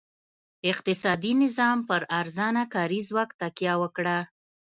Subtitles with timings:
[0.71, 4.17] اقتصادي نظام پر ارزانه کاري ځواک تکیه وکړه.